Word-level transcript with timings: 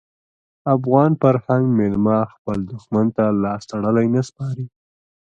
افغان 0.75 1.11
فرهنګ 1.21 1.65
میلمه 1.77 2.17
خپل 2.33 2.57
دښمن 2.71 3.05
ته 3.15 3.23
لاس 3.43 3.61
تړلی 3.71 4.07
نه 4.15 4.21
سپاري. 4.29 4.65